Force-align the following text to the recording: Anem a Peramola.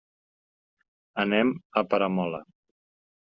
Anem 1.25 1.53
a 1.81 1.85
Peramola. 1.91 2.43